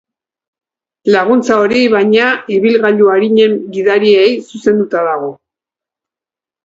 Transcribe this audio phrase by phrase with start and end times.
[1.15, 5.33] Laguntza hori, baina, ibilgailu arinen gidariei zuzenduta dago.